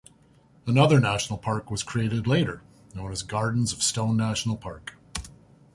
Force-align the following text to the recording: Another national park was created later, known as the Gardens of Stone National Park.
Another 0.65 0.99
national 0.99 1.37
park 1.37 1.69
was 1.69 1.83
created 1.83 2.25
later, 2.25 2.63
known 2.95 3.11
as 3.11 3.21
the 3.21 3.27
Gardens 3.27 3.71
of 3.71 3.83
Stone 3.83 4.17
National 4.17 4.57
Park. 4.57 4.95